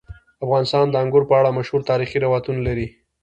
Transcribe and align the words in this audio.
افغانستان 0.45 0.85
د 0.89 0.95
انګور 1.03 1.23
په 1.29 1.33
اړه 1.39 1.55
مشهور 1.57 1.81
تاریخی 1.89 2.17
روایتونه 2.25 2.59
لري. 2.67 2.87